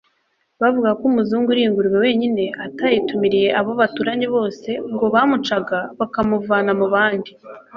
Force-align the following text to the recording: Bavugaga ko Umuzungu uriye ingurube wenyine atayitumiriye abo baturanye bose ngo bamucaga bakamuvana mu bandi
Bavugaga 0.61 0.97
ko 0.99 1.03
Umuzungu 1.11 1.47
uriye 1.49 1.67
ingurube 1.69 1.97
wenyine 2.05 2.43
atayitumiriye 2.65 3.49
abo 3.59 3.71
baturanye 3.79 4.25
bose 4.35 4.69
ngo 4.93 5.05
bamucaga 5.13 5.77
bakamuvana 5.99 6.71
mu 6.79 6.87
bandi 6.93 7.31